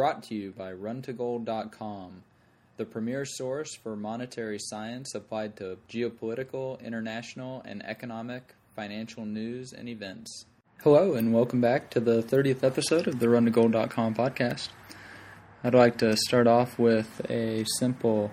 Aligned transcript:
Brought 0.00 0.22
to 0.28 0.34
you 0.34 0.52
by 0.56 0.72
runtogold.com, 0.72 2.22
the 2.78 2.86
premier 2.86 3.26
source 3.26 3.74
for 3.74 3.96
monetary 3.96 4.56
science 4.58 5.14
applied 5.14 5.58
to 5.58 5.76
geopolitical, 5.90 6.82
international, 6.82 7.60
and 7.66 7.84
economic, 7.84 8.54
financial 8.74 9.26
news 9.26 9.74
and 9.74 9.90
events. 9.90 10.46
Hello, 10.82 11.12
and 11.12 11.34
welcome 11.34 11.60
back 11.60 11.90
to 11.90 12.00
the 12.00 12.22
30th 12.22 12.64
episode 12.64 13.08
of 13.08 13.18
the 13.18 13.26
runtogold.com 13.26 14.14
podcast. 14.14 14.70
I'd 15.62 15.74
like 15.74 15.98
to 15.98 16.16
start 16.16 16.46
off 16.46 16.78
with 16.78 17.20
a 17.28 17.66
simple 17.78 18.30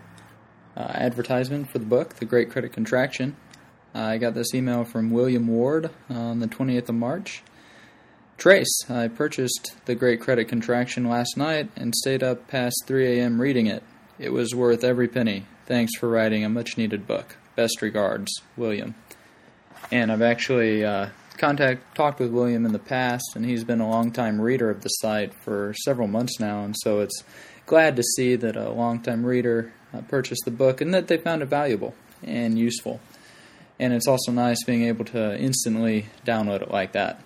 uh, 0.78 0.84
advertisement 0.94 1.70
for 1.70 1.80
the 1.80 1.86
book, 1.86 2.14
The 2.14 2.24
Great 2.24 2.50
Credit 2.50 2.72
Contraction. 2.72 3.36
I 3.94 4.20
got 4.20 4.36
this 4.36 4.56
email 4.56 4.86
from 4.86 5.12
William 5.12 5.48
Ward 5.48 5.90
on 6.10 6.40
the 6.40 6.48
20th 6.48 6.88
of 6.88 6.96
March. 6.96 7.44
Trace, 8.38 8.82
I 8.88 9.08
purchased 9.08 9.76
The 9.86 9.96
Great 9.96 10.22
Credit 10.22 10.48
Contraction 10.48 11.10
last 11.10 11.38
night 11.38 11.72
and 11.76 11.96
stayed 11.96 12.22
up 12.22 12.48
past 12.48 12.84
3 12.86 13.18
a.m. 13.18 13.42
reading 13.42 13.66
it. 13.66 13.82
It 14.20 14.32
was 14.32 14.54
worth 14.54 14.84
every 14.84 15.08
penny. 15.08 15.46
Thanks 15.66 15.98
for 15.98 16.08
writing 16.08 16.46
a 16.46 16.50
much 16.50 16.78
needed 16.78 17.08
book. 17.08 17.36
Best 17.56 17.82
regards, 17.82 18.32
William. 18.56 18.94
And 19.92 20.12
I've 20.12 20.22
actually 20.22 20.86
uh, 20.86 21.08
contact 21.38 21.96
talked 21.96 22.20
with 22.20 22.30
William 22.30 22.64
in 22.64 22.74
the 22.74 22.80
past, 22.80 23.26
and 23.34 23.44
he's 23.44 23.64
been 23.64 23.82
a 23.82 23.90
longtime 23.90 24.40
reader 24.40 24.70
of 24.70 24.84
the 24.84 24.90
site 24.90 25.34
for 25.34 25.74
several 25.84 26.08
months 26.08 26.40
now, 26.40 26.64
and 26.64 26.76
so 26.78 27.00
it's 27.00 27.24
glad 27.66 27.96
to 27.96 28.04
see 28.04 28.36
that 28.36 28.56
a 28.56 28.70
longtime 28.70 29.26
reader 29.26 29.74
uh, 29.96 30.02
purchased 30.02 30.46
the 30.46 30.52
book 30.52 30.80
and 30.80 30.94
that 30.94 31.08
they 31.08 31.18
found 31.18 31.42
it 31.42 31.48
valuable 31.48 31.96
and 32.22 32.60
useful. 32.60 33.00
And 33.80 33.94
it's 33.94 34.08
also 34.08 34.32
nice 34.32 34.64
being 34.64 34.84
able 34.84 35.06
to 35.06 35.40
instantly 35.40 36.06
download 36.24 36.62
it 36.62 36.70
like 36.70 36.92
that. 36.92 37.20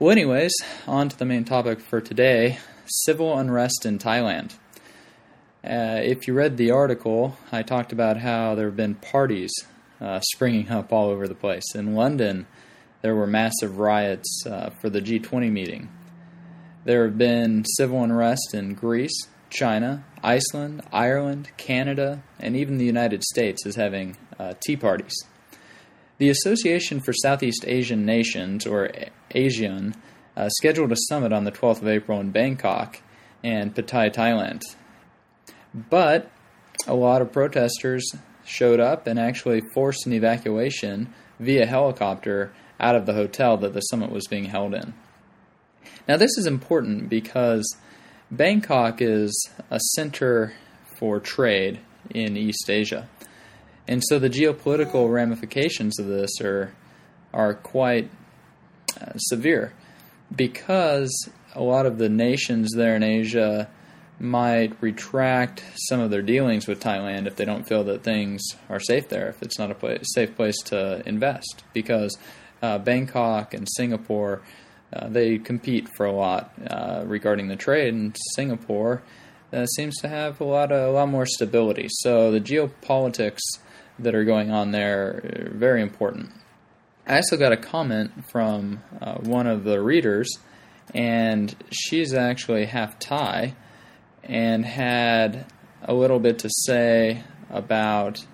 Well, 0.00 0.12
anyways, 0.12 0.52
on 0.86 1.08
to 1.08 1.18
the 1.18 1.24
main 1.24 1.42
topic 1.42 1.80
for 1.80 2.00
today 2.00 2.60
civil 2.86 3.36
unrest 3.36 3.84
in 3.84 3.98
Thailand. 3.98 4.54
Uh, 5.64 5.98
if 6.04 6.28
you 6.28 6.34
read 6.34 6.56
the 6.56 6.70
article, 6.70 7.36
I 7.50 7.64
talked 7.64 7.90
about 7.90 8.18
how 8.18 8.54
there 8.54 8.66
have 8.66 8.76
been 8.76 8.94
parties 8.94 9.50
uh, 10.00 10.20
springing 10.20 10.70
up 10.70 10.92
all 10.92 11.10
over 11.10 11.26
the 11.26 11.34
place. 11.34 11.74
In 11.74 11.96
London, 11.96 12.46
there 13.02 13.16
were 13.16 13.26
massive 13.26 13.80
riots 13.80 14.44
uh, 14.46 14.70
for 14.80 14.88
the 14.88 15.02
G20 15.02 15.50
meeting. 15.50 15.88
There 16.84 17.04
have 17.04 17.18
been 17.18 17.64
civil 17.64 18.04
unrest 18.04 18.54
in 18.54 18.74
Greece, 18.74 19.26
China, 19.50 20.04
Iceland, 20.22 20.82
Ireland, 20.92 21.50
Canada, 21.56 22.22
and 22.38 22.54
even 22.54 22.78
the 22.78 22.84
United 22.84 23.24
States 23.24 23.66
is 23.66 23.74
having 23.74 24.16
uh, 24.38 24.54
tea 24.64 24.76
parties. 24.76 25.16
The 26.18 26.30
Association 26.30 26.98
for 26.98 27.12
Southeast 27.12 27.64
Asian 27.64 28.04
Nations, 28.04 28.66
or 28.66 28.90
ASEAN, 29.36 29.94
uh, 30.36 30.48
scheduled 30.48 30.90
a 30.90 30.96
summit 31.08 31.32
on 31.32 31.44
the 31.44 31.52
12th 31.52 31.80
of 31.80 31.86
April 31.86 32.20
in 32.20 32.32
Bangkok 32.32 33.00
and 33.44 33.72
Pattaya, 33.72 34.12
Thailand. 34.12 34.62
But 35.72 36.28
a 36.88 36.94
lot 36.94 37.22
of 37.22 37.32
protesters 37.32 38.04
showed 38.44 38.80
up 38.80 39.06
and 39.06 39.16
actually 39.16 39.62
forced 39.72 40.06
an 40.06 40.12
evacuation 40.12 41.14
via 41.38 41.66
helicopter 41.66 42.52
out 42.80 42.96
of 42.96 43.06
the 43.06 43.14
hotel 43.14 43.56
that 43.58 43.74
the 43.74 43.80
summit 43.82 44.10
was 44.10 44.26
being 44.26 44.46
held 44.46 44.74
in. 44.74 44.94
Now, 46.08 46.16
this 46.16 46.36
is 46.36 46.46
important 46.46 47.08
because 47.08 47.76
Bangkok 48.28 49.00
is 49.00 49.50
a 49.70 49.78
center 49.94 50.54
for 50.98 51.20
trade 51.20 51.78
in 52.10 52.36
East 52.36 52.68
Asia. 52.68 53.08
And 53.88 54.02
so 54.06 54.18
the 54.18 54.30
geopolitical 54.30 55.10
ramifications 55.10 55.98
of 55.98 56.06
this 56.06 56.40
are 56.40 56.72
are 57.32 57.54
quite 57.54 58.10
uh, 59.00 59.16
severe 59.16 59.72
because 60.34 61.28
a 61.54 61.62
lot 61.62 61.86
of 61.86 61.98
the 61.98 62.08
nations 62.08 62.70
there 62.74 62.96
in 62.96 63.02
Asia 63.02 63.68
might 64.20 64.72
retract 64.82 65.62
some 65.88 66.00
of 66.00 66.10
their 66.10 66.22
dealings 66.22 66.66
with 66.66 66.82
Thailand 66.82 67.26
if 67.26 67.36
they 67.36 67.44
don't 67.44 67.66
feel 67.66 67.84
that 67.84 68.02
things 68.02 68.42
are 68.68 68.80
safe 68.80 69.08
there, 69.08 69.28
if 69.28 69.42
it's 69.42 69.58
not 69.58 69.70
a 69.70 69.74
place, 69.74 70.02
safe 70.14 70.34
place 70.34 70.60
to 70.64 71.06
invest. 71.08 71.62
Because 71.72 72.18
uh, 72.60 72.78
Bangkok 72.78 73.54
and 73.54 73.68
Singapore, 73.76 74.42
uh, 74.92 75.08
they 75.08 75.38
compete 75.38 75.88
for 75.96 76.06
a 76.06 76.12
lot 76.12 76.52
uh, 76.68 77.04
regarding 77.06 77.48
the 77.48 77.56
trade, 77.56 77.94
and 77.94 78.16
Singapore 78.34 79.02
uh, 79.52 79.66
seems 79.66 79.96
to 79.98 80.08
have 80.08 80.40
a 80.40 80.44
lot 80.44 80.72
of, 80.72 80.88
a 80.88 80.92
lot 80.92 81.08
more 81.08 81.26
stability. 81.26 81.86
So 81.88 82.30
the 82.32 82.40
geopolitics 82.40 83.40
that 83.98 84.14
are 84.14 84.24
going 84.24 84.50
on 84.50 84.70
there 84.70 85.08
are 85.08 85.50
very 85.52 85.82
important. 85.82 86.30
I 87.06 87.16
also 87.16 87.36
got 87.36 87.52
a 87.52 87.56
comment 87.56 88.30
from 88.30 88.82
uh, 89.00 89.14
one 89.14 89.46
of 89.46 89.64
the 89.64 89.82
readers, 89.82 90.28
and 90.94 91.54
she's 91.70 92.12
actually 92.12 92.66
half 92.66 92.98
Thai, 92.98 93.54
and 94.22 94.64
had 94.64 95.46
a 95.82 95.94
little 95.94 96.18
bit 96.18 96.38
to 96.40 96.50
say 96.66 97.22
about 97.50 98.26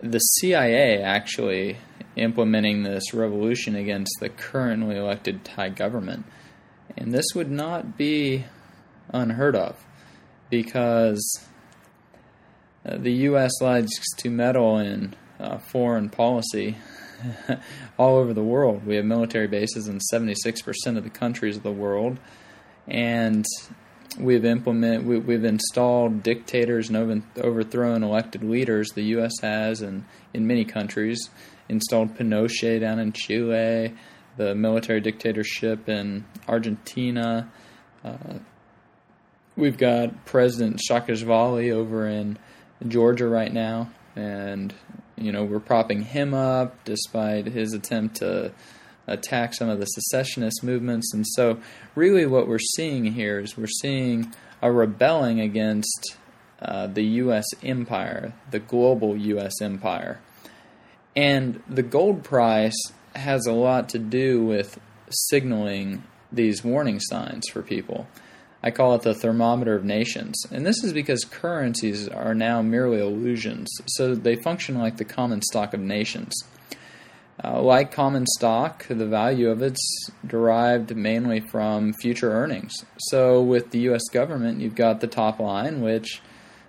the 0.00 0.18
CIA 0.18 1.02
actually 1.02 1.78
implementing 2.16 2.82
this 2.82 3.12
revolution 3.12 3.76
against 3.76 4.12
the 4.20 4.28
currently 4.28 4.96
elected 4.96 5.44
Thai 5.44 5.68
government. 5.70 6.24
And 6.96 7.12
this 7.12 7.26
would 7.34 7.50
not 7.50 7.96
be 7.96 8.44
unheard 9.10 9.54
of 9.54 9.84
because 10.50 11.22
uh, 11.42 11.47
the 12.96 13.12
U.S. 13.12 13.52
likes 13.60 13.90
to 14.18 14.30
meddle 14.30 14.78
in 14.78 15.14
uh, 15.40 15.58
foreign 15.58 16.08
policy 16.08 16.76
all 17.98 18.16
over 18.16 18.32
the 18.32 18.42
world. 18.42 18.86
We 18.86 18.96
have 18.96 19.04
military 19.04 19.46
bases 19.46 19.88
in 19.88 19.98
76% 20.12 20.96
of 20.96 21.04
the 21.04 21.10
countries 21.10 21.56
of 21.56 21.62
the 21.62 21.72
world, 21.72 22.18
and 22.86 23.44
we've 24.18 24.44
implement 24.44 25.04
we, 25.04 25.18
we've 25.18 25.44
installed 25.44 26.22
dictators 26.22 26.88
and 26.88 26.96
over, 26.96 27.22
overthrown 27.38 28.02
elected 28.02 28.42
leaders. 28.42 28.90
The 28.90 29.02
U.S. 29.02 29.32
has, 29.42 29.80
and 29.80 30.04
in 30.32 30.46
many 30.46 30.64
countries, 30.64 31.30
installed 31.68 32.16
Pinochet 32.16 32.80
down 32.80 32.98
in 32.98 33.12
Chile, 33.12 33.94
the 34.36 34.54
military 34.54 35.00
dictatorship 35.00 35.88
in 35.88 36.24
Argentina. 36.46 37.50
Uh, 38.04 38.38
we've 39.56 39.76
got 39.76 40.24
President 40.24 40.80
Saakashvili 40.88 41.72
over 41.72 42.06
in 42.06 42.38
Georgia 42.86 43.28
right 43.28 43.52
now, 43.52 43.90
and 44.14 44.74
you 45.16 45.32
know 45.32 45.44
we're 45.44 45.60
propping 45.60 46.02
him 46.02 46.34
up 46.34 46.84
despite 46.84 47.46
his 47.46 47.72
attempt 47.72 48.16
to 48.16 48.52
attack 49.06 49.54
some 49.54 49.68
of 49.68 49.80
the 49.80 49.86
secessionist 49.86 50.62
movements. 50.62 51.12
And 51.12 51.26
so, 51.26 51.58
really, 51.94 52.26
what 52.26 52.46
we're 52.46 52.58
seeing 52.58 53.06
here 53.06 53.40
is 53.40 53.56
we're 53.56 53.66
seeing 53.66 54.32
a 54.62 54.70
rebelling 54.70 55.40
against 55.40 56.16
uh, 56.60 56.86
the 56.86 57.04
U.S. 57.04 57.46
empire, 57.62 58.34
the 58.50 58.58
global 58.58 59.16
U.S. 59.16 59.60
empire. 59.60 60.20
And 61.16 61.62
the 61.68 61.82
gold 61.82 62.22
price 62.22 62.76
has 63.16 63.46
a 63.46 63.52
lot 63.52 63.88
to 63.90 63.98
do 63.98 64.42
with 64.44 64.78
signaling 65.10 66.04
these 66.30 66.62
warning 66.62 67.00
signs 67.00 67.48
for 67.48 67.62
people. 67.62 68.06
I 68.62 68.70
call 68.70 68.94
it 68.94 69.02
the 69.02 69.14
thermometer 69.14 69.74
of 69.76 69.84
nations. 69.84 70.34
And 70.50 70.66
this 70.66 70.82
is 70.82 70.92
because 70.92 71.24
currencies 71.24 72.08
are 72.08 72.34
now 72.34 72.60
merely 72.60 73.00
illusions, 73.00 73.68
so 73.86 74.14
they 74.14 74.36
function 74.36 74.78
like 74.78 74.96
the 74.96 75.04
common 75.04 75.42
stock 75.42 75.74
of 75.74 75.80
nations. 75.80 76.34
Uh, 77.42 77.62
like 77.62 77.92
common 77.92 78.26
stock, 78.26 78.84
the 78.88 79.06
value 79.06 79.48
of 79.48 79.62
it's 79.62 80.10
derived 80.26 80.96
mainly 80.96 81.38
from 81.38 81.92
future 81.92 82.32
earnings. 82.32 82.74
So, 82.98 83.40
with 83.40 83.70
the 83.70 83.78
U.S. 83.80 84.02
government, 84.12 84.60
you've 84.60 84.74
got 84.74 85.00
the 85.00 85.06
top 85.06 85.38
line, 85.38 85.80
which 85.80 86.20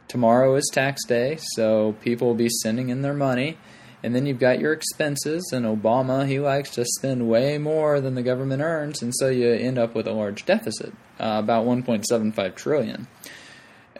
tomorrow 0.07 0.53
is 0.53 0.69
tax 0.71 1.03
day, 1.07 1.39
so 1.55 1.93
people 2.03 2.27
will 2.27 2.35
be 2.35 2.49
sending 2.49 2.89
in 2.89 3.01
their 3.01 3.15
money. 3.15 3.57
And 4.03 4.15
then 4.15 4.27
you've 4.27 4.39
got 4.39 4.59
your 4.59 4.71
expenses, 4.71 5.51
and 5.51 5.65
Obama, 5.65 6.27
he 6.27 6.39
likes 6.39 6.69
to 6.71 6.85
spend 6.85 7.27
way 7.27 7.57
more 7.57 7.99
than 7.99 8.13
the 8.13 8.21
government 8.21 8.61
earns, 8.61 9.01
and 9.01 9.13
so 9.15 9.27
you 9.27 9.49
end 9.49 9.79
up 9.79 9.95
with 9.95 10.07
a 10.07 10.13
large 10.13 10.45
deficit, 10.45 10.93
uh, 11.19 11.39
about 11.39 11.65
1.75 11.65 12.55
trillion. 12.55 13.07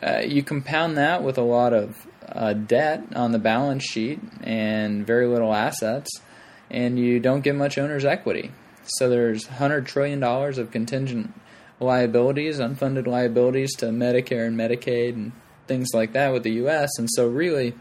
Uh, 0.02 0.20
you 0.26 0.44
compound 0.44 0.98
that 0.98 1.24
with 1.24 1.38
a 1.38 1.44
lot 1.44 1.74
of 1.74 2.08
uh, 2.28 2.54
debt 2.54 3.04
on 3.16 3.32
the 3.32 3.40
balance 3.40 3.84
sheet 3.84 4.20
and 4.42 5.06
very 5.06 5.28
little 5.28 5.54
assets, 5.54 6.10
and 6.70 6.98
you 6.98 7.20
don't 7.20 7.42
get 7.42 7.56
much 7.56 7.78
owner's 7.78 8.06
equity. 8.06 8.52
So 8.84 9.10
there's 9.10 9.46
$100 9.48 9.86
trillion 9.86 10.24
of 10.24 10.72
contingent 10.72 11.34
liabilities, 11.80 12.60
unfunded 12.60 13.08
liabilities 13.08 13.76
to 13.78 13.88
Medicare 13.88 14.48
and 14.48 14.58
Medicaid 14.58 15.14
and 15.14 15.32
things 15.68 15.90
like 15.94 16.14
that 16.14 16.34
with 16.34 16.44
the 16.44 16.54
U.S., 16.54 16.90
and 16.98 17.10
so 17.12 17.28
really 17.28 17.74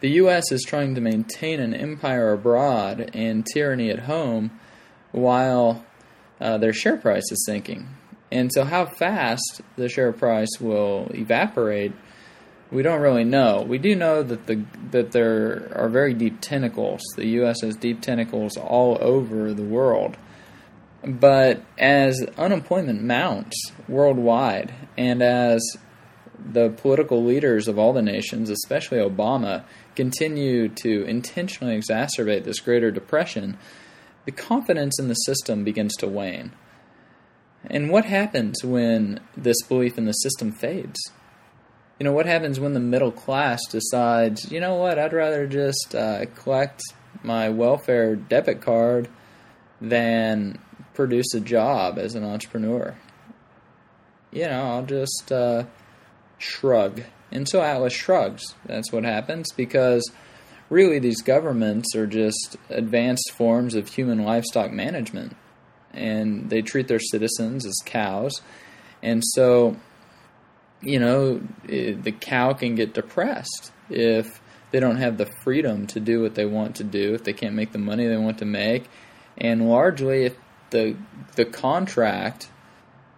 the 0.00 0.10
U.S. 0.12 0.50
is 0.50 0.62
trying 0.62 0.94
to 0.94 1.00
maintain 1.00 1.60
an 1.60 1.74
empire 1.74 2.32
abroad 2.32 3.10
and 3.12 3.46
tyranny 3.46 3.90
at 3.90 4.00
home 4.00 4.50
while 5.12 5.84
uh, 6.40 6.56
their 6.56 6.72
share 6.72 6.96
price 6.96 7.30
is 7.30 7.44
sinking. 7.44 7.86
And 8.32 8.50
so, 8.52 8.64
how 8.64 8.86
fast 8.86 9.60
the 9.76 9.88
share 9.88 10.12
price 10.12 10.60
will 10.60 11.10
evaporate, 11.14 11.92
we 12.70 12.82
don't 12.82 13.00
really 13.00 13.24
know. 13.24 13.64
We 13.66 13.78
do 13.78 13.96
know 13.96 14.22
that 14.22 14.46
the 14.46 14.64
that 14.92 15.12
there 15.12 15.70
are 15.74 15.88
very 15.88 16.14
deep 16.14 16.40
tentacles. 16.40 17.00
The 17.16 17.26
U.S. 17.40 17.62
has 17.62 17.76
deep 17.76 18.00
tentacles 18.00 18.56
all 18.56 18.96
over 19.00 19.52
the 19.52 19.64
world, 19.64 20.16
But 21.04 21.62
as 21.78 22.24
unemployment 22.38 23.02
mounts 23.02 23.72
worldwide, 23.88 24.72
and 24.96 25.22
as 25.22 25.60
the 26.38 26.70
political 26.70 27.24
leaders 27.24 27.68
of 27.68 27.78
all 27.78 27.92
the 27.92 28.02
nations, 28.02 28.50
especially 28.50 28.98
Obama, 28.98 29.64
continue 29.94 30.68
to 30.68 31.04
intentionally 31.04 31.76
exacerbate 31.76 32.44
this 32.44 32.60
greater 32.60 32.90
depression, 32.90 33.58
the 34.24 34.32
confidence 34.32 34.98
in 34.98 35.08
the 35.08 35.14
system 35.14 35.64
begins 35.64 35.94
to 35.96 36.06
wane. 36.06 36.52
And 37.64 37.90
what 37.90 38.06
happens 38.06 38.64
when 38.64 39.20
this 39.36 39.60
belief 39.62 39.98
in 39.98 40.06
the 40.06 40.12
system 40.12 40.52
fades? 40.52 40.98
You 41.98 42.04
know, 42.04 42.12
what 42.12 42.26
happens 42.26 42.58
when 42.58 42.72
the 42.72 42.80
middle 42.80 43.12
class 43.12 43.60
decides, 43.68 44.50
you 44.50 44.60
know 44.60 44.76
what, 44.76 44.98
I'd 44.98 45.12
rather 45.12 45.46
just 45.46 45.94
uh, 45.94 46.24
collect 46.26 46.82
my 47.22 47.50
welfare 47.50 48.16
debit 48.16 48.62
card 48.62 49.08
than 49.80 50.58
produce 50.94 51.34
a 51.34 51.40
job 51.40 51.98
as 51.98 52.14
an 52.14 52.24
entrepreneur? 52.24 52.96
You 54.32 54.46
know, 54.46 54.62
I'll 54.62 54.86
just 54.86 55.30
uh, 55.30 55.64
shrug. 56.38 57.02
And 57.30 57.48
so 57.48 57.60
Atlas 57.60 57.92
shrugs. 57.92 58.54
That's 58.64 58.90
what 58.90 59.04
happens 59.04 59.52
because 59.52 60.10
really 60.70 60.98
these 60.98 61.20
governments 61.20 61.94
are 61.94 62.06
just 62.06 62.56
advanced 62.70 63.32
forms 63.32 63.74
of 63.74 63.88
human 63.88 64.24
livestock 64.24 64.72
management. 64.72 65.36
And 65.92 66.50
they 66.50 66.62
treat 66.62 66.88
their 66.88 67.00
citizens 67.00 67.66
as 67.66 67.76
cows. 67.84 68.40
And 69.02 69.22
so, 69.24 69.76
you 70.80 70.98
know, 70.98 71.40
it, 71.66 72.04
the 72.04 72.12
cow 72.12 72.52
can 72.52 72.74
get 72.74 72.94
depressed 72.94 73.72
if 73.88 74.40
they 74.70 74.78
don't 74.78 74.98
have 74.98 75.18
the 75.18 75.26
freedom 75.42 75.86
to 75.88 76.00
do 76.00 76.22
what 76.22 76.36
they 76.36 76.46
want 76.46 76.76
to 76.76 76.84
do, 76.84 77.14
if 77.14 77.24
they 77.24 77.32
can't 77.32 77.54
make 77.54 77.72
the 77.72 77.78
money 77.78 78.06
they 78.06 78.16
want 78.16 78.38
to 78.38 78.44
make. 78.44 78.88
And 79.36 79.68
largely, 79.68 80.24
if 80.26 80.36
the 80.70 80.96
the 81.34 81.44
contract 81.44 82.50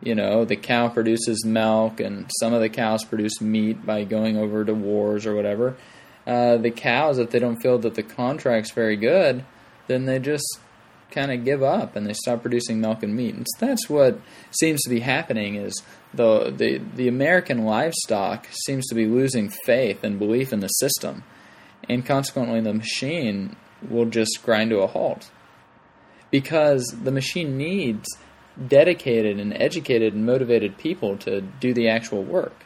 you 0.03 0.17
know, 0.17 0.45
the 0.45 0.57
cow 0.57 0.89
produces 0.89 1.45
milk, 1.45 2.01
and 2.01 2.29
some 2.41 2.53
of 2.53 2.61
the 2.61 2.69
cows 2.69 3.05
produce 3.05 3.41
meat 3.41 3.87
by 3.87 4.05
going 4.05 4.37
over 4.37 4.65
to 4.65 4.75
wars 4.75 5.27
or 5.27 5.35
whatever. 5.35 5.77
Uh, 6.27 6.57
the 6.57 6.71
cows, 6.71 7.19
if 7.19 7.31
they 7.31 7.39
don't 7.39 7.61
feel 7.63 7.79
that 7.79 7.95
the 7.95 8.03
contract's 8.03 8.73
very 8.73 8.97
good, 8.97 9.45
then 9.87 10.07
they 10.07 10.19
just 10.19 10.59
kind 11.12 11.31
of 11.31 11.44
give 11.44 11.62
up 11.62 11.94
and 11.94 12.06
they 12.06 12.12
stop 12.12 12.43
producing 12.43 12.81
milk 12.81 13.03
and 13.03 13.14
meat. 13.14 13.35
And 13.35 13.47
so 13.56 13.67
that's 13.67 13.88
what 13.88 14.19
seems 14.50 14.82
to 14.82 14.91
be 14.91 15.00
happening 15.00 15.55
is 15.56 15.82
the, 16.14 16.50
the 16.50 16.79
the 16.97 17.09
American 17.09 17.64
livestock 17.64 18.47
seems 18.67 18.87
to 18.88 18.94
be 18.94 19.06
losing 19.06 19.50
faith 19.64 20.03
and 20.03 20.19
belief 20.19 20.53
in 20.53 20.61
the 20.61 20.69
system, 20.69 21.25
and 21.88 22.05
consequently 22.05 22.61
the 22.61 22.75
machine 22.75 23.56
will 23.88 24.06
just 24.06 24.41
grind 24.44 24.70
to 24.70 24.81
a 24.81 24.87
halt 24.87 25.31
because 26.31 26.85
the 27.03 27.12
machine 27.12 27.56
needs 27.56 28.08
dedicated 28.69 29.38
and 29.38 29.55
educated 29.55 30.15
and 30.15 30.26
motivated 30.26 30.76
people 30.79 31.17
to 31.19 31.41
do 31.41 31.73
the 31.73 31.88
actual 31.88 32.23
work. 32.23 32.65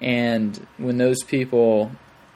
And 0.00 0.66
when 0.78 0.98
those 0.98 1.22
people 1.22 1.90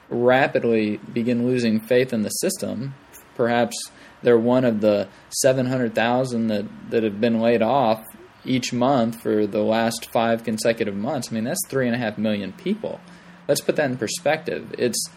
rapidly 0.09 0.97
begin 0.97 1.45
losing 1.45 1.79
faith 1.79 2.13
in 2.13 2.21
the 2.21 2.29
system, 2.29 2.95
perhaps 3.35 3.75
they're 4.23 4.37
one 4.37 4.65
of 4.65 4.81
the 4.81 5.07
700,000 5.29 6.47
that, 6.47 6.65
that 6.89 7.03
have 7.03 7.19
been 7.19 7.39
laid 7.39 7.61
off 7.61 8.05
each 8.45 8.73
month 8.73 9.21
for 9.21 9.45
the 9.45 9.61
last 9.61 10.09
five 10.11 10.43
consecutive 10.43 10.95
months. 10.95 11.29
I 11.31 11.35
mean, 11.35 11.43
that's 11.43 11.65
three 11.67 11.87
and 11.87 11.95
a 11.95 11.99
half 11.99 12.17
million 12.17 12.53
people. 12.53 12.99
Let's 13.47 13.61
put 13.61 13.75
that 13.75 13.89
in 13.89 13.97
perspective. 13.97 14.73
It's 14.77 15.09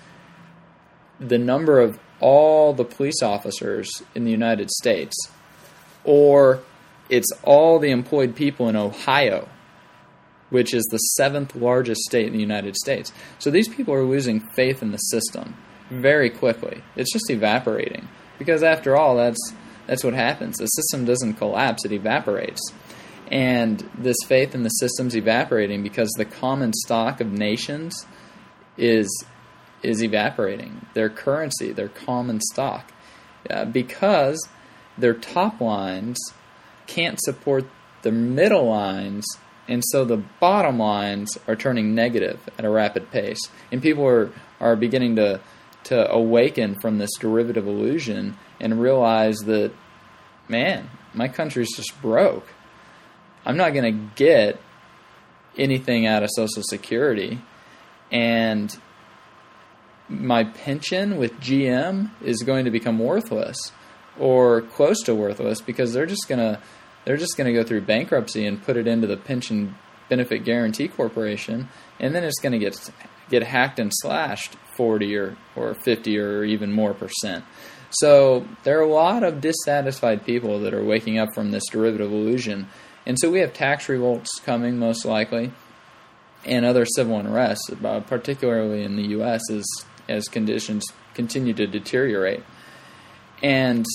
the 1.21 1.39
number 1.39 1.81
of 1.81 1.99
all 2.21 2.73
the 2.73 2.85
police 2.85 3.23
officers 3.23 4.03
in 4.15 4.25
the 4.25 4.31
United 4.31 4.71
States, 4.71 5.15
or 6.05 6.63
it's 7.09 7.31
all 7.43 7.79
the 7.79 7.91
employed 7.91 8.35
people 8.35 8.69
in 8.69 8.77
Ohio, 8.77 9.49
which 10.51 10.75
is 10.75 10.85
the 10.91 10.99
seventh 10.99 11.55
largest 11.55 12.03
state 12.03 12.27
in 12.27 12.33
the 12.33 12.41
United 12.41 12.77
States. 12.77 13.13
So 13.39 13.51
these 13.51 13.69
people 13.69 13.95
are 13.95 14.05
losing 14.05 14.41
faith 14.41 14.83
in 14.83 14.93
the 14.93 14.99
system 14.99 15.57
very 15.91 16.31
quickly. 16.31 16.83
It's 16.97 17.13
just 17.13 17.31
evaporating 17.31 18.09
because 18.45 18.63
after 18.63 18.97
all, 18.97 19.17
that's 19.17 19.53
that's 19.87 20.05
what 20.05 20.15
happens. 20.15 20.57
The 20.59 20.67
system 20.67 21.05
doesn't 21.05 21.35
collapse; 21.35 21.85
it 21.85 21.93
evaporates. 21.93 22.61
And 23.31 23.89
this 23.97 24.17
faith 24.27 24.55
in 24.55 24.63
the 24.63 24.69
system's 24.69 25.17
evaporating 25.17 25.83
because 25.83 26.11
the 26.17 26.27
common 26.27 26.73
stock 26.73 27.21
of 27.21 27.33
nations 27.33 28.07
is 28.77 29.09
is 29.83 30.03
evaporating. 30.03 30.87
Their 30.95 31.11
currency, 31.11 31.73
their 31.73 31.89
common 31.89 32.41
stock, 32.41 32.93
uh, 33.49 33.67
because 33.67 34.49
their 34.97 35.15
top 35.15 35.61
lines 35.61 36.19
can't 36.87 37.19
support 37.21 37.65
the 38.03 38.13
middle 38.13 38.69
lines, 38.69 39.25
and 39.69 39.83
so 39.87 40.05
the 40.05 40.23
bottom 40.41 40.79
lines 40.79 41.39
are 41.49 41.57
turning 41.57 41.95
negative 41.95 42.41
at 42.59 42.65
a 42.65 42.71
rapid 42.71 43.11
pace. 43.11 43.41
And 43.73 43.83
people 43.83 44.07
are, 44.07 44.33
are 44.61 44.77
beginning 44.77 45.17
to, 45.17 45.41
to 45.85 46.11
awaken 46.11 46.79
from 46.81 46.99
this 46.99 47.11
derivative 47.19 47.67
illusion 47.67 48.37
and 48.61 48.81
realize 48.81 49.39
that, 49.41 49.73
man, 50.49 50.91
my 51.13 51.29
country's 51.29 51.75
just 51.77 52.01
broke. 52.01 52.49
I'm 53.45 53.57
not 53.57 53.75
going 53.75 53.85
to 53.85 54.11
get 54.15 54.61
anything 55.57 56.07
out 56.07 56.23
of 56.23 56.31
Social 56.35 56.63
Security. 56.63 57.41
And 58.11 58.77
my 60.09 60.45
pension 60.45 61.17
with 61.17 61.41
GM 61.41 62.11
is 62.23 62.43
going 62.43 62.65
to 62.65 62.71
become 62.71 62.99
worthless 62.99 63.73
or 64.19 64.63
close 64.63 65.01
to 65.03 65.15
worthless 65.15 65.61
because 65.61 65.93
they're 65.93 66.07
just 66.07 66.29
gonna 66.29 66.61
they're 67.05 67.17
just 67.17 67.37
gonna 67.37 67.53
go 67.53 67.65
through 67.65 67.81
bankruptcy 67.83 68.47
and 68.47 68.63
put 68.63 68.77
it 68.77 68.87
into 68.87 69.07
the 69.07 69.17
pension 69.17 69.75
benefit 70.09 70.45
guarantee 70.45 70.89
corporation, 70.89 71.69
and 71.99 72.15
then 72.15 72.25
it's 72.25 72.41
gonna 72.41 72.59
get 72.59 72.75
get 73.31 73.43
hacked 73.43 73.79
and 73.79 73.91
slashed 73.93 74.57
forty 74.77 75.17
or 75.17 75.37
or 75.57 75.75
fifty 75.75 76.19
or 76.19 76.45
even 76.45 76.73
more 76.73 76.95
percent. 76.95 77.45
So 77.91 78.47
there 78.65 78.79
are 78.79 78.83
a 78.83 78.93
lot 78.93 79.23
of 79.23 79.41
dissatisfied 79.41 80.25
people 80.25 80.61
that 80.61 80.75
are 80.75 80.85
waking 80.85 81.19
up 81.19 81.33
from 81.35 81.53
this 81.53 81.65
derivative 81.71 82.11
illusion, 82.11 82.69
and 83.07 83.19
so 83.19 83.31
we 83.31 83.41
have 83.41 83.53
tax 83.53 83.89
revolts 83.89 84.41
coming 84.41 84.79
most 84.79 85.05
likely, 85.05 85.53
and 86.45 86.65
other 86.65 86.85
civil 86.85 87.19
unrest, 87.19 87.73
uh, 87.85 88.01
particularly 88.01 88.83
in 88.83 88.97
the 88.97 89.09
U.S. 89.09 89.43
as 89.51 89.65
as 90.09 90.29
conditions 90.29 90.85
continue 91.15 91.55
to 91.55 91.67
deteriorate. 91.67 92.43
And 93.43 93.87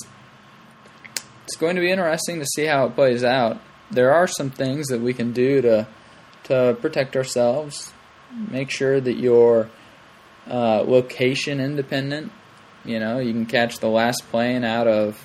it's 1.43 1.55
going 1.57 1.75
to 1.75 1.81
be 1.81 1.91
interesting 1.91 2.39
to 2.39 2.45
see 2.45 2.65
how 2.65 2.85
it 2.85 2.95
plays 2.95 3.23
out. 3.23 3.59
There 3.91 4.11
are 4.11 4.27
some 4.27 4.49
things 4.49 4.87
that 4.87 5.01
we 5.01 5.13
can 5.13 5.33
do 5.33 5.61
to 5.61 5.87
to 6.45 6.77
protect 6.79 7.15
ourselves. 7.15 7.91
Make 8.31 8.69
sure 8.69 8.99
that 8.99 9.17
you're 9.17 9.69
uh, 10.49 10.83
location 10.83 11.59
independent. 11.59 12.31
You 12.85 12.99
know, 12.99 13.19
you 13.19 13.33
can 13.33 13.45
catch 13.45 13.79
the 13.79 13.89
last 13.89 14.23
plane 14.29 14.63
out 14.63 14.87
of 14.87 15.17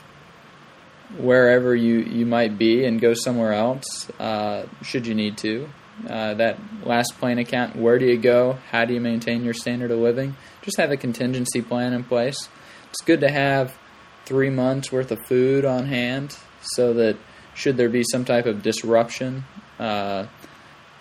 wherever 1.16 1.75
you, 1.75 1.99
you 2.00 2.26
might 2.26 2.58
be 2.58 2.84
and 2.84 3.00
go 3.00 3.14
somewhere 3.14 3.52
else 3.52 4.11
uh, 4.18 4.66
should 4.82 5.06
you 5.06 5.14
need 5.14 5.37
to. 5.38 5.68
Uh, 6.08 6.34
that 6.34 6.58
last 6.84 7.14
plane 7.20 7.38
account, 7.38 7.76
where 7.76 7.99
do 7.99 8.06
you 8.06 8.18
go? 8.18 8.58
How 8.70 8.84
do 8.84 8.94
you 8.94 9.00
maintain 9.00 9.44
your 9.44 9.54
standard 9.54 9.92
of 9.92 9.99
living? 9.99 10.37
Just 10.62 10.76
have 10.78 10.90
a 10.90 10.96
contingency 10.96 11.62
plan 11.62 11.92
in 11.92 12.02
place. 12.02 12.49
It's 12.90 13.00
good 13.02 13.20
to 13.20 13.30
have 13.30 13.78
three 14.25 14.50
months 14.50 14.90
worth 14.90 15.12
of 15.12 15.25
food 15.26 15.64
on 15.64 15.87
hand 15.87 16.37
so 16.61 16.94
that 16.94 17.16
should 17.54 17.76
there 17.76 17.88
be 17.88 18.02
some 18.11 18.25
type 18.25 18.46
of 18.46 18.62
disruption, 18.62 19.44
uh, 19.78 20.26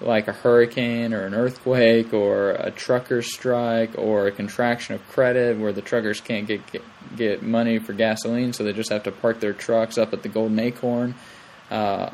like 0.04 0.28
a 0.28 0.34
hurricane 0.34 1.14
or 1.14 1.26
an 1.26 1.34
earthquake 1.34 2.14
or 2.14 2.52
a 2.52 2.72
trucker 2.72 3.22
strike 3.22 3.98
or 3.98 4.28
a 4.28 4.32
contraction 4.32 4.96
of 4.96 5.08
credit 5.10 5.58
where 5.58 5.72
the 5.72 5.82
truckers 5.82 6.20
can't 6.20 6.48
get, 6.48 6.66
get, 6.72 6.84
get 7.16 7.44
money 7.44 7.80
for 7.80 7.94
gasoline, 7.94 8.54
so 8.54 8.64
they 8.64 8.74
just 8.74 8.92
have 8.92 9.04
to 9.04 9.12
park 9.12 9.40
their 9.40 9.54
trucks 9.54 9.98
up 9.98 10.14
at 10.14 10.24
the 10.24 10.30
Golden 10.30 10.60
Acorn, 10.60 11.16
uh, 11.72 12.10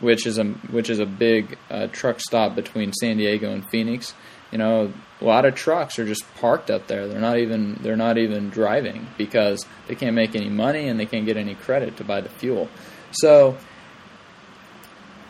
which 0.00 0.26
is 0.26 0.38
a 0.38 0.44
which 0.44 0.90
is 0.90 0.98
a 0.98 1.06
big 1.06 1.58
uh, 1.70 1.86
truck 1.88 2.20
stop 2.20 2.54
between 2.54 2.92
San 2.92 3.16
Diego 3.16 3.52
and 3.52 3.68
Phoenix. 3.70 4.14
You 4.50 4.58
know, 4.58 4.92
a 5.20 5.24
lot 5.24 5.44
of 5.44 5.54
trucks 5.54 5.98
are 5.98 6.06
just 6.06 6.24
parked 6.36 6.70
up 6.70 6.86
there. 6.86 7.06
They're 7.06 7.20
not 7.20 7.38
even 7.38 7.78
they're 7.82 7.96
not 7.96 8.16
even 8.18 8.50
driving 8.50 9.06
because 9.18 9.66
they 9.86 9.94
can't 9.94 10.14
make 10.14 10.34
any 10.34 10.48
money 10.48 10.88
and 10.88 10.98
they 10.98 11.06
can't 11.06 11.26
get 11.26 11.36
any 11.36 11.54
credit 11.54 11.96
to 11.98 12.04
buy 12.04 12.20
the 12.20 12.28
fuel. 12.28 12.68
So 13.10 13.56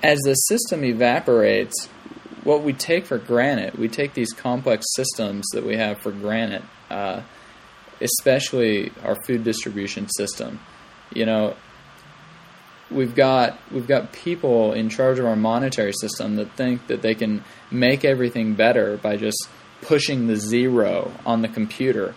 as 0.02 0.18
the 0.20 0.34
system 0.34 0.84
evaporates, 0.84 1.88
what 2.44 2.62
we 2.62 2.72
take 2.72 3.06
for 3.06 3.18
granted, 3.18 3.74
we 3.74 3.88
take 3.88 4.14
these 4.14 4.32
complex 4.32 4.86
systems 4.94 5.44
that 5.52 5.64
we 5.64 5.76
have 5.76 5.98
for 6.00 6.12
granted, 6.12 6.62
uh, 6.90 7.22
especially 8.00 8.92
our 9.04 9.16
food 9.26 9.44
distribution 9.44 10.08
system. 10.08 10.60
You 11.12 11.26
know, 11.26 11.56
we've 12.90 13.14
got 13.14 13.58
we've 13.70 13.86
got 13.86 14.12
people 14.12 14.72
in 14.72 14.88
charge 14.88 15.18
of 15.18 15.26
our 15.26 15.36
monetary 15.36 15.92
system 15.92 16.36
that 16.36 16.52
think 16.52 16.86
that 16.86 17.02
they 17.02 17.14
can 17.14 17.44
make 17.70 18.04
everything 18.04 18.54
better 18.54 18.96
by 18.96 19.16
just 19.16 19.48
pushing 19.82 20.26
the 20.26 20.36
zero 20.36 21.12
on 21.26 21.42
the 21.42 21.48
computer. 21.48 22.14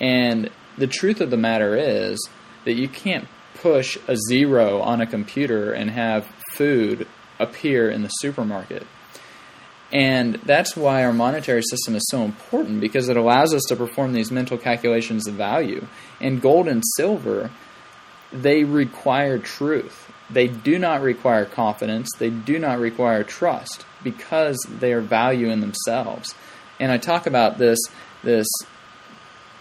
And 0.00 0.50
the 0.78 0.86
truth 0.86 1.20
of 1.20 1.30
the 1.30 1.36
matter 1.36 1.76
is 1.76 2.18
that 2.64 2.74
you 2.74 2.88
can't 2.88 3.26
push 3.54 3.96
a 4.06 4.16
zero 4.28 4.80
on 4.80 5.00
a 5.00 5.06
computer 5.06 5.72
and 5.72 5.90
have 5.90 6.26
food 6.52 7.06
appear 7.38 7.90
in 7.90 8.02
the 8.02 8.08
supermarket. 8.08 8.86
And 9.92 10.34
that's 10.44 10.76
why 10.76 11.04
our 11.04 11.12
monetary 11.12 11.62
system 11.62 11.94
is 11.94 12.06
so 12.10 12.22
important 12.22 12.80
because 12.80 13.08
it 13.08 13.16
allows 13.16 13.54
us 13.54 13.62
to 13.68 13.76
perform 13.76 14.12
these 14.12 14.32
mental 14.32 14.58
calculations 14.58 15.28
of 15.28 15.34
value. 15.34 15.86
And 16.20 16.42
gold 16.42 16.66
and 16.66 16.82
silver, 16.96 17.50
they 18.32 18.64
require 18.64 19.38
truth. 19.38 20.10
They 20.28 20.48
do 20.48 20.78
not 20.78 21.02
require 21.02 21.44
confidence. 21.44 22.10
They 22.18 22.30
do 22.30 22.58
not 22.58 22.80
require 22.80 23.22
trust 23.22 23.86
because 24.02 24.58
they 24.68 24.92
are 24.92 25.00
value 25.00 25.50
in 25.50 25.60
themselves. 25.60 26.34
And 26.80 26.90
I 26.90 26.98
talk 26.98 27.26
about 27.26 27.58
this 27.58 27.78
this 28.22 28.48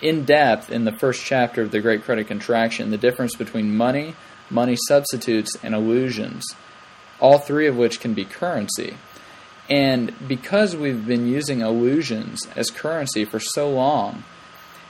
in 0.02 0.26
depth 0.26 0.72
in 0.72 0.86
the 0.86 0.92
first 0.92 1.24
chapter 1.24 1.62
of 1.62 1.72
the 1.72 1.80
Great 1.80 2.04
Credit 2.04 2.28
Contraction, 2.28 2.92
the 2.92 2.98
difference 2.98 3.36
between 3.36 3.76
money, 3.76 4.16
money 4.50 4.76
substitutes, 4.88 5.56
and 5.64 5.74
illusions, 5.74 6.44
all 7.20 7.38
three 7.38 7.68
of 7.68 7.78
which 7.78 8.00
can 8.00 8.14
be 8.14 8.26
currency. 8.26 8.98
And 9.70 10.14
because 10.28 10.76
we've 10.76 11.06
been 11.06 11.28
using 11.28 11.62
illusions 11.62 12.40
as 12.56 12.70
currency 12.70 13.26
for 13.26 13.40
so 13.40 13.70
long, 13.70 14.24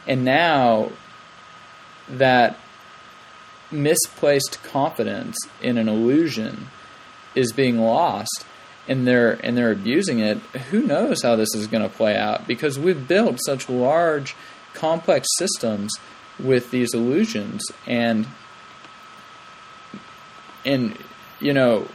and 0.07 0.25
now 0.25 0.91
that 2.09 2.57
misplaced 3.71 4.61
confidence 4.63 5.35
in 5.61 5.77
an 5.77 5.87
illusion 5.87 6.67
is 7.33 7.51
being 7.51 7.79
lost 7.79 8.45
and 8.87 9.07
they're 9.07 9.33
and 9.43 9.57
they're 9.57 9.71
abusing 9.71 10.19
it, 10.19 10.37
who 10.69 10.81
knows 10.83 11.23
how 11.23 11.35
this 11.35 11.53
is 11.55 11.67
going 11.67 11.81
to 11.83 11.89
play 11.89 12.15
out 12.15 12.45
because 12.47 12.77
we've 12.77 13.07
built 13.07 13.39
such 13.45 13.69
large 13.69 14.35
complex 14.73 15.27
systems 15.37 15.91
with 16.37 16.69
these 16.71 16.93
illusions 16.93 17.63
and 17.87 18.27
and 20.65 20.97
you 21.39 21.53
know 21.53 21.87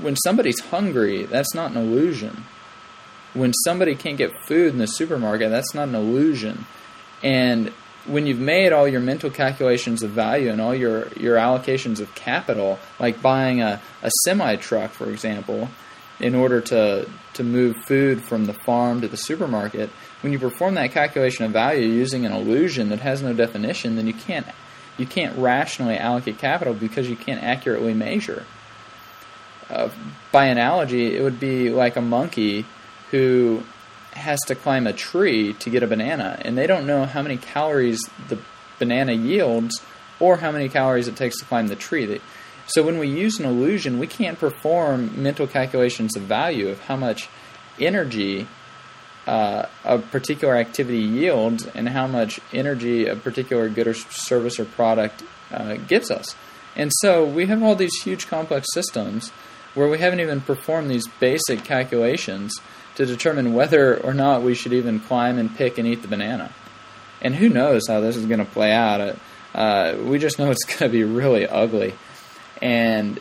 when 0.00 0.16
somebody's 0.16 0.60
hungry 0.60 1.24
that's 1.24 1.54
not 1.54 1.70
an 1.70 1.76
illusion 1.76 2.44
when 3.34 3.52
somebody 3.64 3.94
can't 3.94 4.16
get 4.16 4.32
food 4.46 4.72
in 4.72 4.78
the 4.78 4.86
supermarket 4.86 5.50
that's 5.50 5.74
not 5.74 5.88
an 5.88 5.94
illusion 5.94 6.64
and 7.22 7.72
when 8.06 8.26
you've 8.26 8.38
made 8.38 8.72
all 8.72 8.86
your 8.86 9.00
mental 9.00 9.30
calculations 9.30 10.02
of 10.02 10.10
value 10.10 10.50
and 10.50 10.60
all 10.60 10.74
your, 10.74 11.08
your 11.14 11.36
allocations 11.36 12.00
of 12.00 12.14
capital, 12.14 12.78
like 12.98 13.20
buying 13.20 13.60
a, 13.60 13.80
a 14.02 14.10
semi 14.24 14.56
truck, 14.56 14.92
for 14.92 15.10
example, 15.10 15.68
in 16.20 16.34
order 16.34 16.60
to, 16.60 17.08
to 17.34 17.42
move 17.44 17.76
food 17.84 18.22
from 18.22 18.46
the 18.46 18.52
farm 18.52 19.00
to 19.00 19.08
the 19.08 19.16
supermarket, 19.16 19.90
when 20.22 20.32
you 20.32 20.38
perform 20.38 20.74
that 20.74 20.92
calculation 20.92 21.44
of 21.44 21.52
value 21.52 21.86
using 21.86 22.24
an 22.24 22.32
illusion 22.32 22.88
that 22.88 23.00
has 23.00 23.22
no 23.22 23.32
definition, 23.32 23.96
then 23.96 24.06
you 24.06 24.14
can't 24.14 24.46
you 24.98 25.04
can't 25.04 25.36
rationally 25.36 25.98
allocate 25.98 26.38
capital 26.38 26.72
because 26.72 27.06
you 27.06 27.16
can't 27.16 27.42
accurately 27.42 27.92
measure. 27.92 28.46
Uh, 29.68 29.90
by 30.32 30.46
analogy, 30.46 31.16
it 31.16 31.22
would 31.22 31.40
be 31.40 31.70
like 31.70 31.96
a 31.96 32.00
monkey 32.00 32.64
who 33.10 33.62
has 34.12 34.40
to 34.46 34.54
climb 34.54 34.86
a 34.86 34.92
tree 34.92 35.52
to 35.54 35.70
get 35.70 35.82
a 35.82 35.86
banana, 35.86 36.38
and 36.42 36.56
they 36.56 36.66
don't 36.66 36.86
know 36.86 37.04
how 37.04 37.22
many 37.22 37.36
calories 37.36 38.00
the 38.28 38.38
banana 38.78 39.12
yields 39.12 39.82
or 40.20 40.38
how 40.38 40.50
many 40.50 40.68
calories 40.68 41.08
it 41.08 41.16
takes 41.16 41.38
to 41.38 41.44
climb 41.44 41.66
the 41.66 41.76
tree. 41.76 42.20
So 42.66 42.82
when 42.82 42.98
we 42.98 43.08
use 43.08 43.38
an 43.38 43.44
illusion, 43.44 43.98
we 43.98 44.06
can't 44.06 44.38
perform 44.38 45.22
mental 45.22 45.46
calculations 45.46 46.16
of 46.16 46.22
value 46.22 46.68
of 46.68 46.80
how 46.80 46.96
much 46.96 47.28
energy 47.78 48.48
uh, 49.26 49.66
a 49.84 49.98
particular 49.98 50.56
activity 50.56 51.00
yields 51.00 51.66
and 51.66 51.88
how 51.88 52.06
much 52.06 52.40
energy 52.52 53.06
a 53.06 53.16
particular 53.16 53.68
good 53.68 53.88
or 53.88 53.94
service 53.94 54.58
or 54.58 54.64
product 54.64 55.22
uh, 55.50 55.74
gives 55.74 56.10
us. 56.10 56.34
And 56.74 56.92
so 57.00 57.24
we 57.24 57.46
have 57.46 57.62
all 57.62 57.74
these 57.74 58.02
huge 58.02 58.28
complex 58.28 58.66
systems 58.72 59.32
where 59.76 59.88
we 59.88 59.98
haven't 59.98 60.20
even 60.20 60.40
performed 60.40 60.90
these 60.90 61.06
basic 61.20 61.62
calculations 61.62 62.60
to 62.96 63.04
determine 63.04 63.52
whether 63.52 64.02
or 64.02 64.14
not 64.14 64.42
we 64.42 64.54
should 64.54 64.72
even 64.72 64.98
climb 64.98 65.38
and 65.38 65.54
pick 65.54 65.78
and 65.78 65.86
eat 65.86 66.02
the 66.02 66.08
banana. 66.08 66.50
And 67.20 67.34
who 67.34 67.48
knows 67.48 67.82
how 67.86 68.00
this 68.00 68.16
is 68.16 68.26
going 68.26 68.38
to 68.38 68.50
play 68.50 68.72
out. 68.72 69.16
Uh, 69.54 69.96
we 70.02 70.18
just 70.18 70.38
know 70.38 70.50
it's 70.50 70.64
going 70.66 70.78
to 70.78 70.88
be 70.88 71.04
really 71.04 71.46
ugly. 71.46 71.94
And 72.62 73.20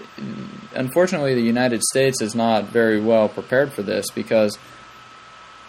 unfortunately, 0.73 1.35
the 1.35 1.41
United 1.41 1.83
States 1.83 2.21
is 2.21 2.35
not 2.35 2.65
very 2.65 3.01
well 3.01 3.27
prepared 3.27 3.73
for 3.73 3.83
this 3.83 4.09
because 4.11 4.57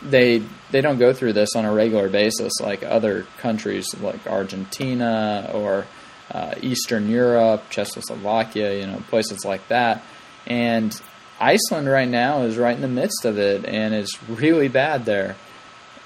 they 0.02 0.42
they 0.70 0.80
don't 0.80 0.98
go 0.98 1.12
through 1.12 1.32
this 1.32 1.56
on 1.56 1.64
a 1.64 1.72
regular 1.72 2.08
basis 2.08 2.52
like 2.60 2.82
other 2.82 3.26
countries 3.38 3.86
like 4.00 4.26
Argentina 4.26 5.50
or 5.52 5.86
uh, 6.30 6.54
Eastern 6.60 7.08
Europe, 7.08 7.64
Czechoslovakia, 7.70 8.78
you 8.78 8.86
know, 8.86 9.02
places 9.08 9.44
like 9.44 9.66
that. 9.68 10.04
And 10.46 10.98
Iceland 11.40 11.88
right 11.88 12.08
now 12.08 12.42
is 12.42 12.56
right 12.56 12.74
in 12.74 12.82
the 12.82 12.88
midst 12.88 13.24
of 13.24 13.38
it, 13.38 13.64
and 13.64 13.94
it's 13.94 14.22
really 14.28 14.68
bad 14.68 15.04
there. 15.04 15.36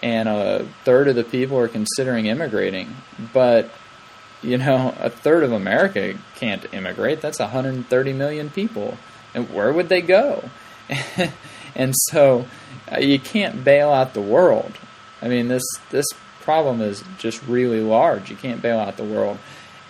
And 0.02 0.28
a 0.28 0.66
third 0.85 1.09
of 1.09 1.16
the 1.16 1.25
people 1.25 1.59
are 1.59 1.68
considering 1.68 2.26
immigrating, 2.26 2.97
but 3.32 3.70
you 4.42 4.56
know, 4.56 4.94
a 4.99 5.11
third 5.11 5.44
of 5.44 5.52
America 5.52 6.18
can't 6.37 6.64
immigrate. 6.73 7.20
That's 7.20 7.38
130 7.38 8.12
million 8.14 8.49
people, 8.49 8.97
and 9.35 9.50
where 9.52 9.73
would 9.73 9.88
they 9.88 10.00
go? 10.00 10.49
and 11.75 11.94
so 12.09 12.47
uh, 12.90 12.99
you 12.99 13.18
can't 13.18 13.62
bail 13.62 13.90
out 13.92 14.14
the 14.14 14.23
world. 14.23 14.73
I 15.20 15.28
mean, 15.28 15.49
this 15.49 15.62
this 15.90 16.06
problem 16.40 16.80
is 16.80 17.04
just 17.18 17.42
really 17.47 17.80
large. 17.80 18.30
You 18.30 18.37
can't 18.37 18.62
bail 18.62 18.78
out 18.78 18.97
the 18.97 19.04
world. 19.04 19.38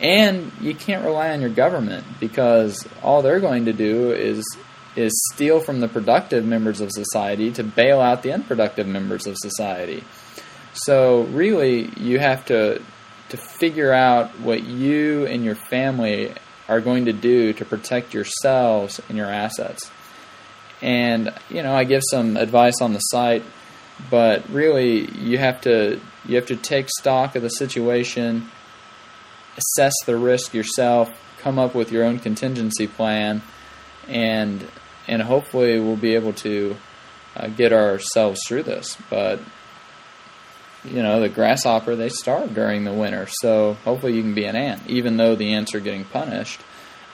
And 0.00 0.50
you 0.61 0.75
can't 0.75 1.04
rely 1.04 1.30
on 1.30 1.42
your 1.42 1.50
government 1.50 2.07
because 2.19 2.88
all 3.02 3.21
they're 3.21 3.40
going 3.40 3.66
to 3.66 3.73
do 3.73 4.12
is 4.12 4.45
is 4.97 5.12
steal 5.33 5.61
from 5.61 5.80
the 5.80 5.88
productive 5.88 6.45
members 6.45 6.80
of 6.80 6.90
society 6.90 7.52
to 7.52 7.62
bail 7.62 8.00
out 8.00 8.23
the 8.23 8.33
unproductive 8.33 8.87
members 8.87 9.26
of 9.26 9.37
society. 9.38 10.02
So 10.73 11.23
really 11.25 11.90
you 11.99 12.19
have 12.19 12.45
to 12.47 12.83
to 13.28 13.37
figure 13.37 13.92
out 13.92 14.40
what 14.40 14.64
you 14.64 15.26
and 15.26 15.45
your 15.45 15.54
family 15.54 16.35
are 16.69 16.80
going 16.80 17.04
to 17.04 17.12
do 17.12 17.52
to 17.52 17.64
protect 17.64 18.14
yourselves 18.14 19.00
and 19.09 19.16
your 19.16 19.30
assets. 19.30 19.90
And 20.83 21.33
you 21.49 21.62
know, 21.62 21.75
I 21.75 21.85
give 21.85 22.02
some 22.11 22.37
advice 22.37 22.80
on 22.80 22.92
the 22.92 23.00
site, 23.00 23.45
but 24.11 24.49
really 24.49 25.11
you 25.19 25.38
have 25.38 25.61
to 25.62 26.00
you 26.25 26.37
have 26.37 26.47
to 26.47 26.57
take 26.57 26.88
stock 26.88 27.37
of 27.37 27.42
the 27.42 27.49
situation, 27.49 28.50
assess 29.57 29.95
the 30.07 30.16
risk 30.16 30.54
yourself, 30.54 31.11
come 31.38 31.59
up 31.59 31.75
with 31.75 31.92
your 31.92 32.04
own 32.04 32.19
contingency 32.19 32.87
plan, 32.87 33.42
and 34.09 34.66
and 35.09 35.23
hopefully 35.23 35.80
we'll 35.80 35.97
be 35.97 36.14
able 36.14 36.33
to 36.33 36.76
uh, 37.37 37.49
get 37.49 37.73
ourselves 37.73 38.40
through 38.47 38.64
this. 38.64 38.97
But 39.09 39.40
you 40.85 41.02
know, 41.02 41.21
the 41.21 41.28
grasshopper 41.28 41.97
they 41.97 42.09
starve 42.09 42.54
during 42.54 42.85
the 42.85 42.92
winter, 42.92 43.26
so 43.40 43.75
hopefully 43.85 44.14
you 44.14 44.23
can 44.23 44.35
be 44.35 44.45
an 44.45 44.57
ant. 44.57 44.87
Even 44.88 45.16
though 45.16 45.35
the 45.35 45.52
ants 45.54 45.75
are 45.75 45.80
getting 45.80 46.04
punished, 46.04 46.61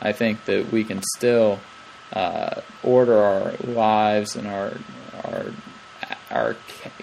I 0.00 0.12
think 0.12 0.45
that 0.45 0.71
we 0.71 0.85
can 0.85 1.02
still 1.16 1.59
uh, 2.12 2.61
order 2.83 3.19
our 3.19 3.52
lives 3.64 4.37
and 4.37 4.47
our 4.47 4.73
our 5.25 5.47
our 6.31 6.57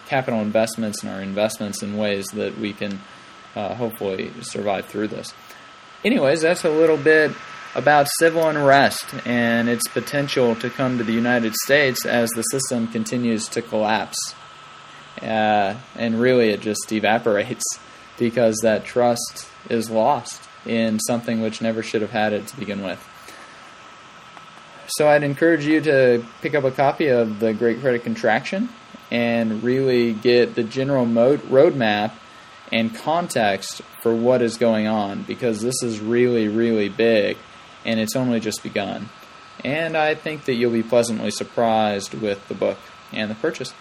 capital 0.06 0.42
investments 0.42 1.02
and 1.04 1.12
our 1.12 1.22
investments 1.22 1.82
in 1.82 1.98
ways 1.98 2.28
that 2.28 2.58
we 2.58 2.74
can 2.74 3.00
uh, 3.56 3.76
hopefully 3.76 4.32
survive 4.42 4.86
through 4.86 5.08
this. 5.08 5.34
Anyways, 6.04 6.42
that's 6.42 6.64
a 6.64 6.70
little 6.70 6.98
bit 6.98 7.32
about 7.76 8.08
civil 8.20 8.48
unrest 8.48 9.06
and 9.26 9.68
its 9.70 9.88
potential 9.88 10.56
to 10.56 10.70
come 10.70 10.98
to 10.98 11.04
the 11.04 11.14
United 11.14 11.54
States 11.56 12.06
as 12.06 12.30
the 12.32 12.44
system 12.44 12.88
continues 12.88 13.48
to 13.48 13.62
collapse. 13.62 14.36
Uh, 15.22 15.76
and 15.96 16.20
really, 16.20 16.50
it 16.50 16.62
just 16.62 16.92
evaporates 16.92 17.64
because 18.20 18.58
that 18.62 18.86
trust 18.86 19.48
is 19.70 19.90
lost 19.90 20.42
in 20.66 21.00
something 21.00 21.42
which 21.42 21.62
never 21.62 21.82
should 21.82 22.02
have 22.02 22.12
had 22.12 22.34
it 22.34 22.48
to 22.48 22.58
begin 22.58 22.84
with. 22.84 23.04
So 24.88 25.08
I'd 25.08 25.24
encourage 25.24 25.66
you 25.66 25.82
to 25.82 26.26
pick 26.42 26.54
up 26.56 26.64
a 26.64 26.72
copy 26.72 27.08
of 27.08 27.40
the 27.40 27.54
Great 27.54 27.80
Credit 27.80 28.04
Contraction 28.04 28.70
and 29.10 29.64
really 29.64 30.14
get 30.14 30.56
the 30.56 30.64
general 30.64 31.06
mode, 31.06 31.42
roadmap 31.44 32.12
and 32.74 32.94
context 32.94 33.84
for 34.02 34.14
what 34.16 34.42
is 34.42 34.58
going 34.58 34.88
on 34.88 35.22
because 35.22 35.62
this 35.62 35.84
is 35.84 36.00
really, 36.00 36.48
really 36.48 36.90
big 36.90 37.38
and 37.86 38.00
it's 38.00 38.16
only 38.16 38.40
just 38.40 38.64
begun. 38.64 39.10
And 39.64 39.96
I 39.96 40.16
think 40.16 40.46
that 40.46 40.56
you'll 40.56 40.72
be 40.72 40.82
pleasantly 40.82 41.30
surprised 41.30 42.16
with 42.16 42.48
the 42.48 42.56
book 42.56 42.80
and 43.14 43.30
the 43.30 43.36
purchase. 43.36 43.72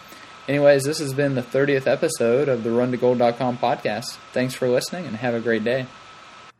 Anyways, 0.46 0.84
this 0.84 0.98
has 0.98 1.14
been 1.14 1.34
the 1.34 1.42
30th 1.42 1.86
episode 1.86 2.50
of 2.50 2.64
the 2.64 2.70
RunToGold.com 2.70 3.56
podcast. 3.56 4.18
Thanks 4.34 4.54
for 4.54 4.68
listening 4.68 5.06
and 5.06 5.16
have 5.16 5.34
a 5.34 5.40
great 5.40 5.64
day. 5.64 5.86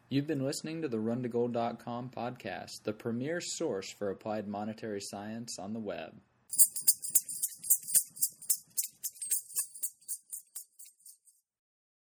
You've 0.09 0.27
been 0.27 0.45
listening 0.45 0.81
to 0.83 0.89
the 0.89 0.97
RunToGold.com 0.97 2.13
podcast, 2.17 2.85
the 2.85 2.95
premier 2.95 3.43
source 3.43 3.93
for 3.93 4.09
applied 4.09 4.49
monetary 4.49 5.01
science 5.03 5.59
on 5.59 5.75
the 5.75 5.81
web. 5.81 6.15